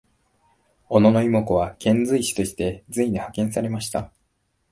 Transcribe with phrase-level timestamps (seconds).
[0.89, 4.11] 小野妹子は遣隋使として隋に派遣されました。